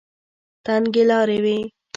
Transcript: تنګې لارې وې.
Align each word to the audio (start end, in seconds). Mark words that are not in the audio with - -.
تنګې 0.65 1.03
لارې 1.09 1.37
وې. 1.43 1.57